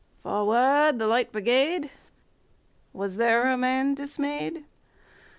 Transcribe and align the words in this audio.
"Forward, 0.23 0.97
the 0.97 1.05
Light 1.05 1.31
Brigade!"Was 1.31 3.17
there 3.17 3.45
a 3.51 3.55
man 3.55 3.93
dismay'd? 3.93 4.65